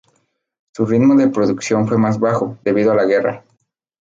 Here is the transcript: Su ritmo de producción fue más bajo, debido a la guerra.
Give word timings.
Su 0.73 0.87
ritmo 0.87 1.13
de 1.15 1.29
producción 1.29 1.87
fue 1.87 1.99
más 1.99 2.19
bajo, 2.19 2.57
debido 2.63 2.91
a 2.91 2.95
la 2.95 3.05
guerra. 3.05 3.45